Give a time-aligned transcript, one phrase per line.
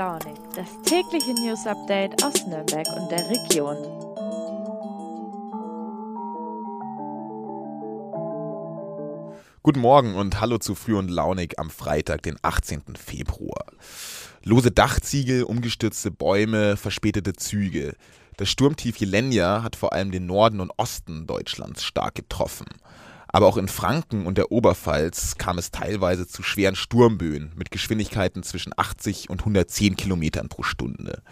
[0.00, 3.76] Launig, das tägliche News Update aus Nürnberg und der Region.
[9.62, 12.96] Guten Morgen und hallo zu Früh und Launig am Freitag, den 18.
[12.96, 13.66] Februar.
[14.42, 17.94] Lose Dachziegel, umgestürzte Bäume, verspätete Züge.
[18.38, 22.68] Das Sturmtief Jelenia hat vor allem den Norden und Osten Deutschlands stark getroffen.
[23.32, 28.42] Aber auch in Franken und der Oberpfalz kam es teilweise zu schweren Sturmböen mit Geschwindigkeiten
[28.42, 31.22] zwischen 80 und 110 Kilometern pro Stunde.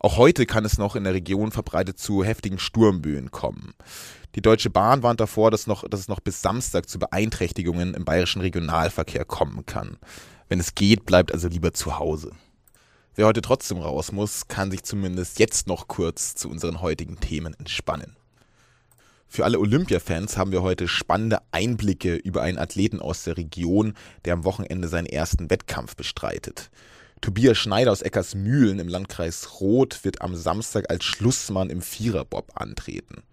[0.00, 3.72] Auch heute kann es noch in der Region verbreitet zu heftigen Sturmböen kommen.
[4.34, 8.04] Die Deutsche Bahn warnt davor, dass, noch, dass es noch bis Samstag zu Beeinträchtigungen im
[8.04, 9.96] bayerischen Regionalverkehr kommen kann.
[10.48, 12.32] Wenn es geht, bleibt also lieber zu Hause.
[13.14, 17.54] Wer heute trotzdem raus muss, kann sich zumindest jetzt noch kurz zu unseren heutigen Themen
[17.54, 18.16] entspannen.
[19.34, 24.34] Für alle Olympia-Fans haben wir heute spannende Einblicke über einen Athleten aus der Region, der
[24.34, 26.70] am Wochenende seinen ersten Wettkampf bestreitet.
[27.20, 33.24] Tobias Schneider aus Eckersmühlen im Landkreis Roth wird am Samstag als Schlussmann im Viererbob antreten.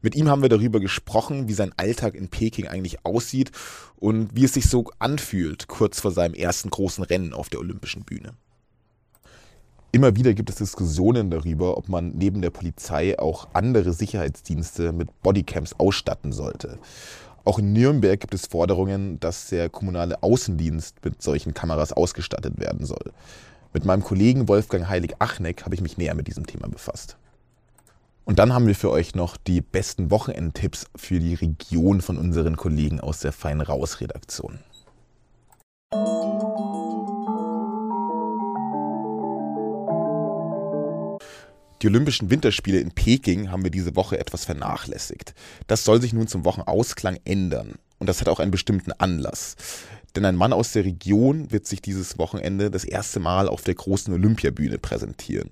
[0.00, 3.52] Mit ihm haben wir darüber gesprochen, wie sein Alltag in Peking eigentlich aussieht
[3.96, 8.04] und wie es sich so anfühlt, kurz vor seinem ersten großen Rennen auf der olympischen
[8.04, 8.32] Bühne.
[9.94, 15.22] Immer wieder gibt es Diskussionen darüber, ob man neben der Polizei auch andere Sicherheitsdienste mit
[15.22, 16.80] Bodycams ausstatten sollte.
[17.44, 22.84] Auch in Nürnberg gibt es Forderungen, dass der kommunale Außendienst mit solchen Kameras ausgestattet werden
[22.84, 23.12] soll.
[23.72, 27.16] Mit meinem Kollegen Wolfgang Heilig-Achneck habe ich mich näher mit diesem Thema befasst.
[28.24, 32.56] Und dann haben wir für euch noch die besten Wochenendtipps für die Region von unseren
[32.56, 34.58] Kollegen aus der Fein Raus Redaktion.
[41.84, 45.34] Die Olympischen Winterspiele in Peking haben wir diese Woche etwas vernachlässigt.
[45.66, 47.74] Das soll sich nun zum Wochenausklang ändern.
[47.98, 49.56] Und das hat auch einen bestimmten Anlass.
[50.16, 53.74] Denn ein Mann aus der Region wird sich dieses Wochenende das erste Mal auf der
[53.74, 55.50] großen Olympiabühne präsentieren.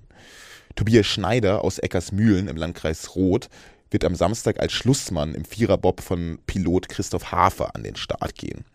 [0.75, 3.47] Tobias Schneider aus Eckersmühlen im Landkreis Roth
[3.91, 8.65] wird am Samstag als Schlussmann im Viererbob von Pilot Christoph Hafer an den Start gehen.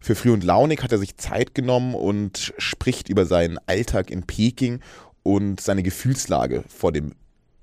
[0.00, 4.22] Für Früh und Launig hat er sich Zeit genommen und spricht über seinen Alltag in
[4.22, 4.80] Peking
[5.26, 7.12] und seine Gefühlslage vor dem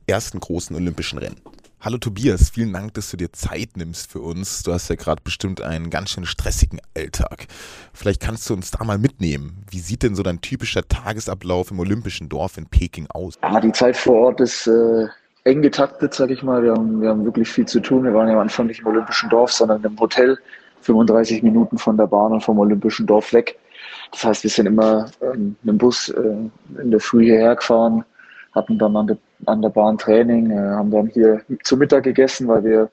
[0.05, 1.39] ersten großen olympischen Rennen.
[1.79, 4.63] Hallo Tobias, vielen Dank, dass du dir Zeit nimmst für uns.
[4.63, 7.47] Du hast ja gerade bestimmt einen ganz schön stressigen Alltag.
[7.93, 9.63] Vielleicht kannst du uns da mal mitnehmen.
[9.69, 13.35] Wie sieht denn so dein typischer Tagesablauf im Olympischen Dorf in Peking aus?
[13.41, 15.07] Ja, die Zeit vor Ort ist äh,
[15.45, 16.63] eng getaktet, sag ich mal.
[16.63, 18.03] Wir haben, wir haben wirklich viel zu tun.
[18.03, 20.37] Wir waren ja am Anfang nicht im Olympischen Dorf, sondern im Hotel.
[20.81, 23.57] 35 Minuten von der Bahn und vom Olympischen Dorf weg.
[24.13, 26.35] Das heißt, wir sind immer ähm, mit dem Bus äh,
[26.81, 28.05] in der Früh hierher gefahren,
[28.53, 32.47] hatten dann an der, an der Bahn Training, äh, haben dann hier zu Mittag gegessen,
[32.47, 32.91] weil wir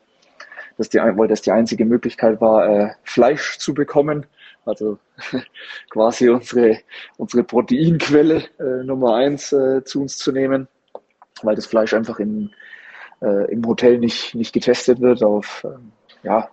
[0.78, 4.24] das die, weil das die einzige Möglichkeit war, äh, Fleisch zu bekommen.
[4.64, 4.98] Also
[5.90, 6.78] quasi unsere,
[7.18, 10.68] unsere Proteinquelle äh, Nummer eins äh, zu uns zu nehmen,
[11.42, 12.50] weil das Fleisch einfach in,
[13.20, 15.92] äh, im Hotel nicht, nicht getestet wird auf ähm,
[16.22, 16.48] ja,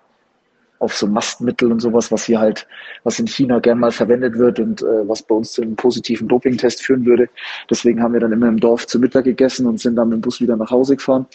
[0.79, 2.67] auf so Mastmittel und sowas, was hier halt,
[3.03, 6.27] was in China gern mal verwendet wird und äh, was bei uns zu einem positiven
[6.27, 7.29] Dopingtest führen würde.
[7.69, 10.21] Deswegen haben wir dann immer im Dorf zu Mittag gegessen und sind dann mit dem
[10.21, 11.25] Bus wieder nach Hause gefahren.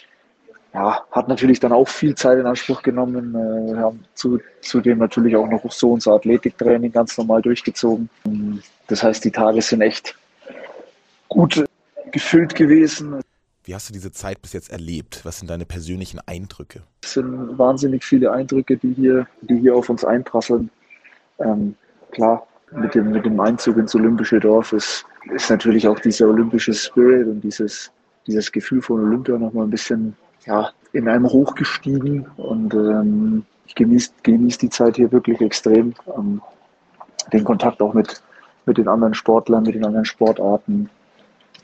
[0.73, 3.35] Ja, hat natürlich dann auch viel Zeit in Anspruch genommen.
[3.35, 8.09] Äh, wir haben zu, zudem natürlich auch noch so unser Athletiktraining ganz normal durchgezogen.
[8.87, 10.15] Das heißt, die Tage sind echt
[11.27, 11.63] gut
[12.11, 13.21] gefüllt gewesen.
[13.65, 15.21] Wie hast du diese Zeit bis jetzt erlebt?
[15.23, 16.83] Was sind deine persönlichen Eindrücke?
[17.01, 20.69] Es sind wahnsinnig viele Eindrücke, die hier, die hier auf uns einprasseln.
[21.39, 21.75] Ähm,
[22.11, 26.73] klar, mit dem, mit dem Einzug ins Olympische Dorf ist, ist natürlich auch dieser olympische
[26.73, 27.89] Spirit und dieses,
[28.27, 30.13] dieses Gefühl von Olympia nochmal ein bisschen
[30.45, 32.25] ja, in einem hochgestiegen.
[32.35, 35.93] Und ähm, ich genieße genieß die Zeit hier wirklich extrem.
[36.17, 36.41] Ähm,
[37.31, 38.21] den Kontakt auch mit,
[38.65, 40.89] mit den anderen Sportlern, mit den anderen Sportarten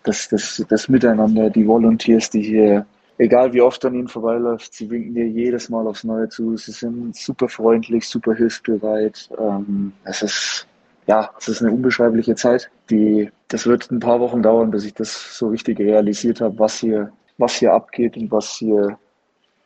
[0.04, 2.86] das, das, das Miteinander, die Volunteers, die hier,
[3.18, 6.56] egal wie oft an ihnen vorbeiläuft, sie winken dir jedes Mal aufs Neue zu.
[6.58, 9.30] Sie sind super freundlich, super hilfsbereit.
[9.40, 10.68] Ähm, es ist,
[11.08, 12.70] ja, es ist eine unbeschreibliche Zeit.
[12.90, 16.80] Die, das wird ein paar Wochen dauern, bis ich das so richtig realisiert habe, was
[16.80, 18.98] hier, was hier abgeht und was hier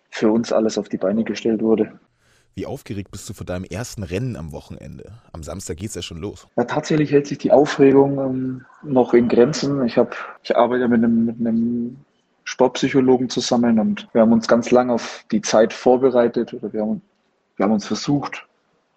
[0.09, 1.99] für uns alles auf die Beine gestellt wurde.
[2.55, 5.13] Wie aufgeregt bist du vor deinem ersten Rennen am Wochenende?
[5.31, 6.47] Am Samstag geht es ja schon los.
[6.55, 9.83] Ja, tatsächlich hält sich die Aufregung ähm, noch in Grenzen.
[9.85, 11.97] Ich, hab, ich arbeite mit einem, mit einem
[12.43, 17.01] Sportpsychologen zusammen und wir haben uns ganz lange auf die Zeit vorbereitet oder wir haben,
[17.55, 18.45] wir haben uns versucht,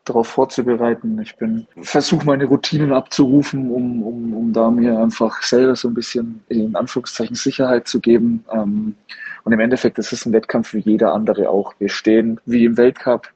[0.04, 1.18] darauf vorzubereiten.
[1.22, 5.94] Ich bin versuche meine Routinen abzurufen, um, um, um da mir einfach selber so ein
[5.94, 8.44] bisschen in Anführungszeichen Sicherheit zu geben.
[8.52, 8.96] Ähm,
[9.44, 11.72] und im Endeffekt ist ein Wettkampf wie jeder andere auch.
[11.78, 13.32] Wir stehen wie im Weltcup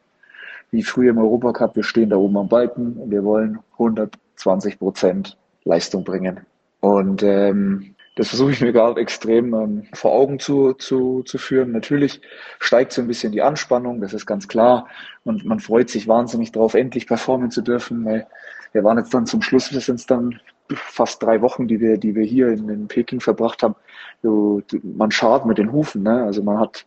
[0.70, 5.36] wie früher im Europacup, wir stehen da oben am Balken und wir wollen 120 Prozent
[5.64, 6.40] Leistung bringen.
[6.80, 11.72] Und ähm, das versuche ich mir gerade extrem ähm, vor Augen zu, zu, zu führen.
[11.72, 12.20] Natürlich
[12.58, 14.88] steigt so ein bisschen die Anspannung, das ist ganz klar.
[15.24, 18.26] Und man freut sich wahnsinnig darauf, endlich performen zu dürfen, weil
[18.72, 20.40] wir waren jetzt dann zum Schluss, wir sind dann
[20.74, 23.74] fast drei Wochen, die wir, die wir hier in, in Peking verbracht haben.
[24.22, 26.22] So, man schart mit den Hufen, ne?
[26.24, 26.84] Also man hat,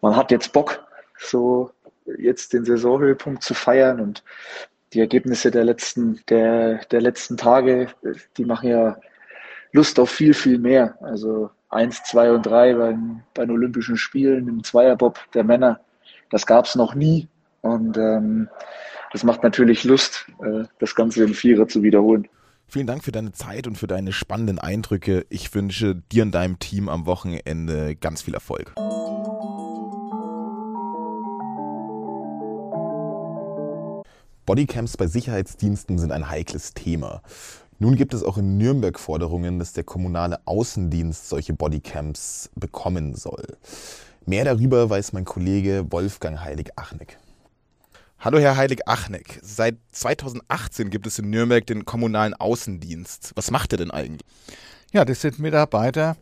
[0.00, 0.84] man hat jetzt Bock,
[1.18, 1.70] so
[2.18, 4.22] jetzt den Saisonhöhepunkt zu feiern und
[4.92, 7.88] die Ergebnisse der letzten, der, der letzten Tage,
[8.36, 8.96] die machen ja
[9.72, 10.96] Lust auf viel, viel mehr.
[11.02, 15.80] Also eins, zwei und drei beim, bei den Olympischen Spielen im Zweierbob der Männer,
[16.30, 17.28] das gab es noch nie.
[17.60, 18.48] Und ähm,
[19.12, 22.28] das macht natürlich Lust, äh, das Ganze im Vierer zu wiederholen.
[22.66, 25.24] Vielen Dank für deine Zeit und für deine spannenden Eindrücke.
[25.30, 28.74] Ich wünsche dir und deinem Team am Wochenende ganz viel Erfolg.
[34.48, 37.20] Bodycams bei Sicherheitsdiensten sind ein heikles Thema.
[37.78, 43.44] Nun gibt es auch in Nürnberg Forderungen, dass der kommunale Außendienst solche Bodycams bekommen soll.
[44.24, 47.18] Mehr darüber weiß mein Kollege Wolfgang Heilig-Achneck.
[48.20, 49.38] Hallo Herr Heilig-Achneck.
[49.42, 53.32] Seit 2018 gibt es in Nürnberg den kommunalen Außendienst.
[53.34, 54.26] Was macht er denn eigentlich?
[54.94, 56.16] Ja, das sind Mitarbeiter,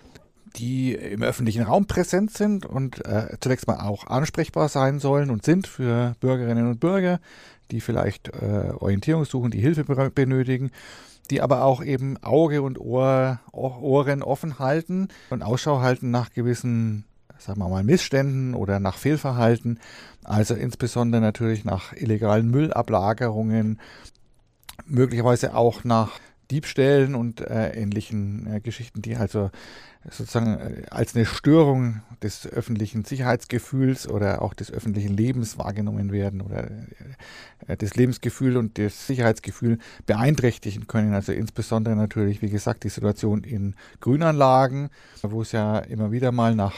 [0.57, 5.45] die im öffentlichen Raum präsent sind und äh, zunächst mal auch ansprechbar sein sollen und
[5.45, 7.21] sind für Bürgerinnen und Bürger,
[7.71, 10.71] die vielleicht äh, Orientierung suchen, die Hilfe benötigen
[11.31, 17.05] die aber auch eben Auge und Ohr, Ohren offen halten und Ausschau halten nach gewissen,
[17.39, 19.81] sagen wir mal, Missständen oder nach Fehlverhalten.
[20.25, 23.81] Also insbesondere natürlich nach illegalen Müllablagerungen,
[24.87, 26.13] möglicherweise auch nach
[26.51, 29.51] Diebstählen und äh, ähnlichen äh, Geschichten, die also
[30.11, 36.41] sozusagen äh, als eine Störung des öffentlichen Sicherheitsgefühls oder auch des öffentlichen Lebens wahrgenommen werden
[36.41, 36.71] oder
[37.67, 41.15] äh, das Lebensgefühl und das Sicherheitsgefühl beeinträchtigen können.
[41.15, 44.91] Also insbesondere natürlich, wie gesagt, die Situation in Grünanlagen,
[45.23, 46.75] wo es ja immer wieder mal nach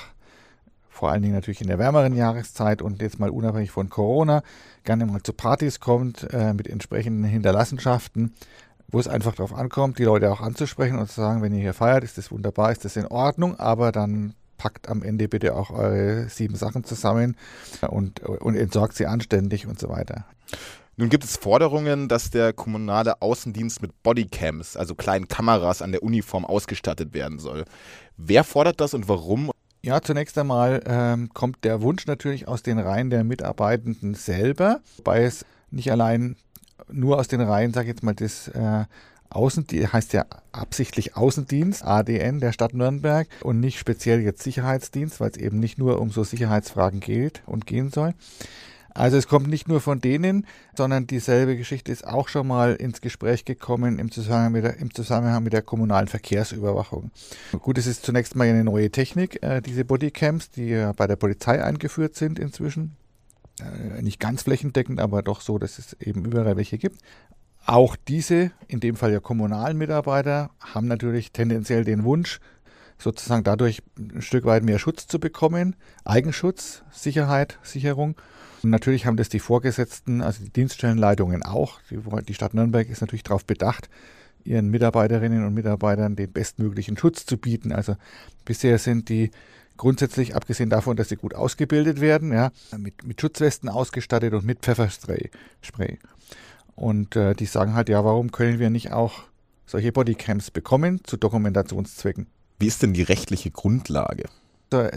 [0.99, 4.43] vor allen Dingen natürlich in der wärmeren Jahreszeit und jetzt mal unabhängig von Corona,
[4.83, 8.35] gerne mal zu Partys kommt äh, mit entsprechenden Hinterlassenschaften
[8.91, 11.75] wo es einfach darauf ankommt, die Leute auch anzusprechen und zu sagen, wenn ihr hier
[11.75, 15.71] feiert, ist das wunderbar, ist das in Ordnung, aber dann packt am Ende bitte auch
[15.71, 17.37] eure sieben Sachen zusammen
[17.89, 20.25] und, und entsorgt sie anständig und so weiter.
[20.97, 26.03] Nun gibt es Forderungen, dass der kommunale Außendienst mit Bodycams, also kleinen Kameras an der
[26.03, 27.67] Uniform ausgestattet werden soll.
[28.17, 29.53] Wer fordert das und warum?
[29.81, 35.23] Ja, zunächst einmal ähm, kommt der Wunsch natürlich aus den Reihen der Mitarbeitenden selber, wobei
[35.23, 36.35] es nicht allein
[36.91, 38.85] nur aus den Reihen, sag ich jetzt mal, des äh,
[39.31, 45.31] Außendienst, heißt ja absichtlich Außendienst, ADN der Stadt Nürnberg und nicht speziell jetzt Sicherheitsdienst, weil
[45.31, 48.15] es eben nicht nur um so Sicherheitsfragen geht und gehen soll.
[48.99, 50.45] Also es kommt nicht nur von denen,
[50.75, 54.93] sondern dieselbe Geschichte ist auch schon mal ins Gespräch gekommen im Zusammenhang mit der, im
[54.93, 57.13] Zusammenhang mit der kommunalen Verkehrsüberwachung.
[57.61, 61.15] Gut, es ist zunächst mal eine neue Technik, äh, diese Bodycams, die ja bei der
[61.15, 62.97] Polizei eingeführt sind inzwischen
[64.01, 67.01] nicht ganz flächendeckend, aber doch so, dass es eben überall welche gibt.
[67.67, 72.41] Auch diese, in dem Fall ja kommunalen Mitarbeiter, haben natürlich tendenziell den Wunsch,
[72.99, 78.17] sozusagen dadurch ein Stück weit mehr Schutz zu bekommen, Eigenschutz, Sicherheit, Sicherung.
[78.63, 81.81] Und natürlich haben das die Vorgesetzten, also die Dienststellenleitungen auch.
[81.91, 83.89] Die, die Stadt Nürnberg ist natürlich darauf bedacht,
[84.45, 87.73] ihren Mitarbeiterinnen und Mitarbeitern den bestmöglichen Schutz zu bieten.
[87.73, 87.97] Also
[88.45, 89.31] bisher sind die
[89.79, 94.61] grundsätzlich, abgesehen davon, dass sie gut ausgebildet werden, ja, mit, mit Schutzwesten ausgestattet und mit
[94.61, 95.31] Pfefferspray.
[95.63, 95.99] Spray.
[96.75, 99.23] Und äh, die sagen halt, ja, warum können wir nicht auch
[99.67, 102.27] solche Bodycams bekommen zu Dokumentationszwecken?
[102.59, 104.25] Wie ist denn die rechtliche Grundlage?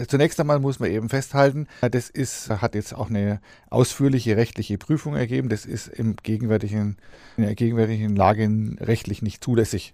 [0.08, 5.16] Zunächst einmal muss man eben festhalten, das ist, hat jetzt auch eine ausführliche rechtliche Prüfung
[5.16, 5.48] ergeben.
[5.48, 6.98] Das ist im gegenwärtigen,
[7.38, 8.50] in der gegenwärtigen Lage
[8.82, 9.94] rechtlich nicht zulässig.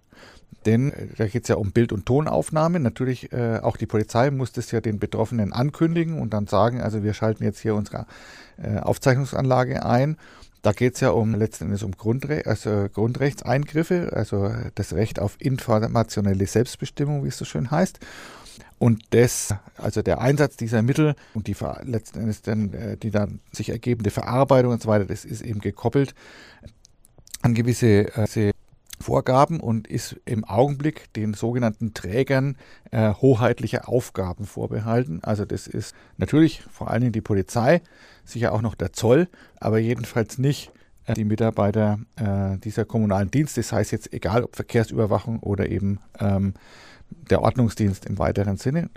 [0.66, 2.84] Denn äh, da geht es ja um Bild- und Tonaufnahmen.
[2.84, 7.04] Natürlich, äh, auch die Polizei muss das ja den Betroffenen ankündigen und dann sagen, also
[7.04, 8.06] wir schalten jetzt hier unsere
[8.62, 10.18] äh, Aufzeichnungsanlage ein.
[10.62, 15.38] Da geht es ja um letzten Endes um Grundre also Grundrechtseingriffe, also das Recht auf
[15.40, 18.00] informationelle Selbstbestimmung, wie es so schön heißt.
[18.80, 23.40] Und das, also der Einsatz dieser Mittel und die letzten Endes dann, äh, die dann
[23.52, 26.14] sich ergebende Verarbeitung und so weiter, das ist eben gekoppelt
[27.42, 28.52] an gewisse äh,
[29.00, 32.58] Vorgaben und ist im Augenblick den sogenannten Trägern
[32.92, 35.20] äh, hoheitlicher Aufgaben vorbehalten.
[35.24, 37.82] Also das ist natürlich vor allen Dingen die Polizei,
[38.26, 39.28] sicher auch noch der Zoll,
[39.60, 40.72] aber jedenfalls nicht
[41.06, 43.62] äh, die Mitarbeiter äh, dieser kommunalen Dienste.
[43.62, 46.54] Das heißt jetzt egal ob Verkehrsüberwachung oder eben ähm,
[47.30, 48.90] der Ordnungsdienst im weiteren Sinne.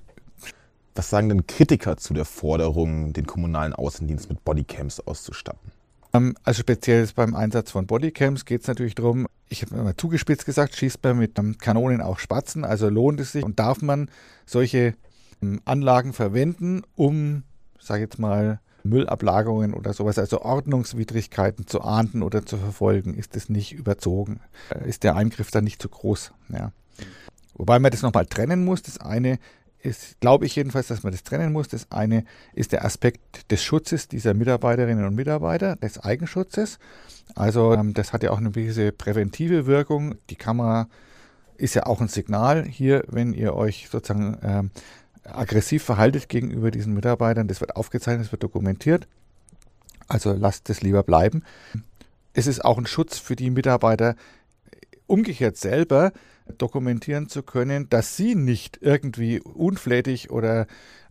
[0.95, 5.73] Was sagen denn Kritiker zu der Forderung, den kommunalen Außendienst mit Bodycams auszustatten?
[6.12, 10.47] Ähm, also speziell beim Einsatz von Bodycams geht es natürlich darum, ich habe mal zugespitzt
[10.47, 14.09] gesagt, schießt man mit Kanonen auch Spatzen, also lohnt es sich und darf man
[14.47, 14.95] solche
[15.42, 17.42] ähm, Anlagen verwenden, um,
[17.78, 23.50] sage jetzt mal, Müllablagerungen oder sowas, also Ordnungswidrigkeiten zu ahnden oder zu verfolgen, ist es
[23.50, 24.40] nicht überzogen,
[24.71, 26.33] äh, ist der Eingriff dann nicht zu groß.
[26.49, 26.73] Ja.
[27.54, 28.83] Wobei man das nochmal trennen muss.
[28.83, 29.38] Das eine
[29.82, 31.68] ist, glaube ich jedenfalls, dass man das trennen muss.
[31.68, 36.78] Das eine ist der Aspekt des Schutzes dieser Mitarbeiterinnen und Mitarbeiter, des Eigenschutzes.
[37.34, 40.16] Also ähm, das hat ja auch eine gewisse präventive Wirkung.
[40.30, 40.88] Die Kamera
[41.56, 44.70] ist ja auch ein Signal hier, wenn ihr euch sozusagen ähm,
[45.25, 47.49] aggressiv verhaltet gegenüber diesen Mitarbeitern.
[47.49, 49.06] Das wird aufgezeichnet, das wird dokumentiert.
[50.08, 51.44] Also lasst es lieber bleiben.
[52.32, 54.16] Es ist auch ein Schutz für die Mitarbeiter
[55.06, 56.12] umgekehrt selber
[56.50, 60.66] dokumentieren zu können, dass sie nicht irgendwie unflätig oder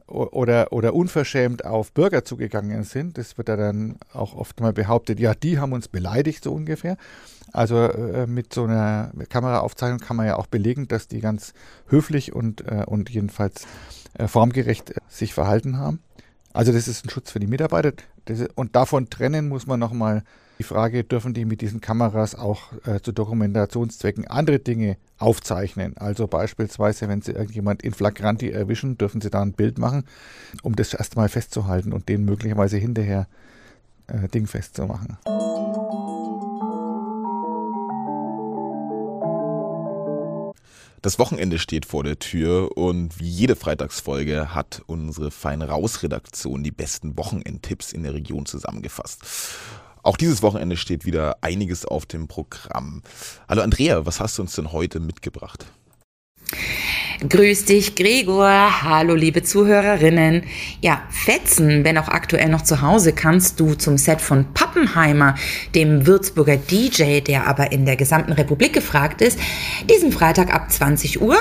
[0.09, 3.17] oder, oder unverschämt auf Bürger zugegangen sind.
[3.17, 6.97] Das wird ja dann auch oft mal behauptet, ja, die haben uns beleidigt, so ungefähr.
[7.53, 11.53] Also äh, mit so einer Kameraaufzeichnung kann man ja auch belegen, dass die ganz
[11.87, 13.67] höflich und, äh, und jedenfalls
[14.13, 15.99] äh, formgerecht äh, sich verhalten haben.
[16.53, 17.93] Also das ist ein Schutz für die Mitarbeiter.
[18.25, 20.23] Das, und davon trennen muss man nochmal
[20.59, 25.95] die Frage, dürfen die mit diesen Kameras auch äh, zu Dokumentationszwecken andere Dinge aufzeichnen?
[25.97, 30.03] Also beispielsweise, wenn sie irgendjemand in Flagranti erwischen, dürfen sie da ein Bild machen,
[30.61, 33.27] um das erstmal festzuhalten und den möglicherweise hinterher
[34.07, 35.17] äh, dingfest zu machen.
[41.01, 46.61] Das Wochenende steht vor der Tür und wie jede Freitagsfolge hat unsere Fein Raus Redaktion
[46.61, 49.23] die besten Wochenendtipps in der Region zusammengefasst.
[50.01, 53.03] Auch dieses Wochenende steht wieder einiges auf dem Programm.
[53.49, 55.65] Hallo Andrea, was hast du uns denn heute mitgebracht?
[57.27, 58.81] Grüß dich, Gregor.
[58.83, 60.43] Hallo, liebe Zuhörerinnen.
[60.79, 65.35] Ja, fetzen, wenn auch aktuell noch zu Hause, kannst du zum Set von Pappenheimer,
[65.75, 69.37] dem Würzburger DJ, der aber in der gesamten Republik gefragt ist,
[69.89, 71.35] diesen Freitag ab 20 Uhr.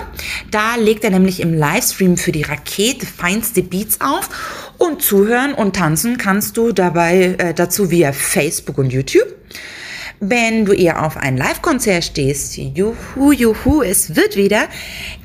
[0.51, 5.77] Da legt er nämlich im Livestream für die Rakete feinste Beats auf und zuhören und
[5.77, 9.29] tanzen kannst du dabei äh, dazu via Facebook und YouTube.
[10.21, 14.63] Wenn du eher auf ein Live-Konzert stehst, juhu, juhu, es wird wieder,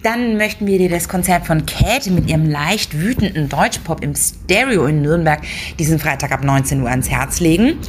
[0.03, 4.85] dann möchten wir dir das Konzert von Käthe mit ihrem leicht wütenden Deutschpop im Stereo
[4.85, 5.41] in Nürnberg
[5.79, 7.79] diesen Freitag ab 19 Uhr ans Herz legen.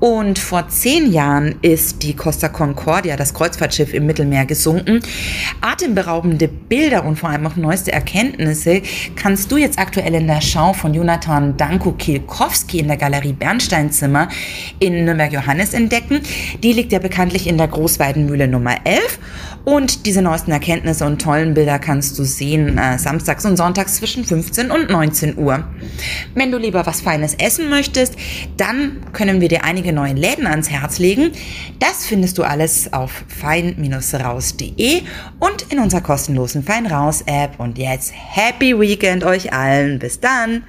[0.00, 5.00] Und vor zehn Jahren ist die Costa Concordia, das Kreuzfahrtschiff im Mittelmeer, gesunken.
[5.60, 8.82] Atemberaubende Bilder und vor allem auch neueste Erkenntnisse
[9.16, 14.28] kannst du jetzt aktuell in der Schau von Jonathan Danko Kilkowski in der Galerie Bernsteinzimmer
[14.78, 16.20] in Nürnberg-Johannes entdecken.
[16.62, 19.18] Die liegt ja bekanntlich in der Großweidenmühle Nummer 11.
[19.68, 24.24] Und diese neuesten Erkenntnisse und tollen Bilder kannst du sehen äh, samstags und sonntags zwischen
[24.24, 25.62] 15 und 19 Uhr.
[26.34, 28.16] Wenn du lieber was Feines essen möchtest,
[28.56, 31.32] dann können wir dir einige neue Läden ans Herz legen.
[31.80, 35.02] Das findest du alles auf fein-raus.de
[35.38, 37.60] und in unserer kostenlosen Fein Raus App.
[37.60, 39.98] Und jetzt Happy Weekend euch allen.
[39.98, 40.62] Bis dann!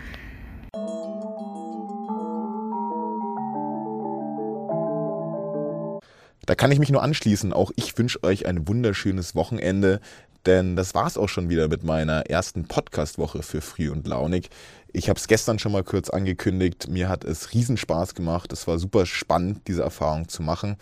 [6.49, 7.53] Da kann ich mich nur anschließen.
[7.53, 10.01] Auch ich wünsche euch ein wunderschönes Wochenende,
[10.47, 14.49] denn das war es auch schon wieder mit meiner ersten Podcast-Woche für Früh und Launig.
[14.91, 16.87] Ich habe es gestern schon mal kurz angekündigt.
[16.89, 18.51] Mir hat es Riesenspaß gemacht.
[18.51, 20.77] Es war super spannend, diese Erfahrung zu machen.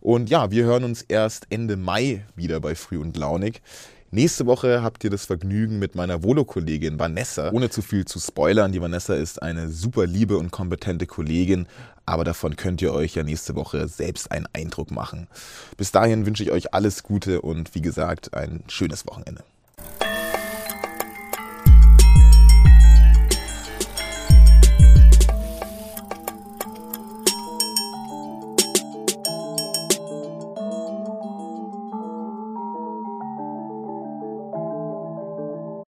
[0.00, 3.62] Und ja, wir hören uns erst Ende Mai wieder bei Früh und Launig.
[4.10, 7.52] Nächste Woche habt ihr das Vergnügen mit meiner Volo-Kollegin Vanessa.
[7.52, 11.66] Ohne zu viel zu spoilern, die Vanessa ist eine super liebe und kompetente Kollegin,
[12.06, 15.26] aber davon könnt ihr euch ja nächste Woche selbst einen Eindruck machen.
[15.76, 19.44] Bis dahin wünsche ich euch alles Gute und wie gesagt ein schönes Wochenende.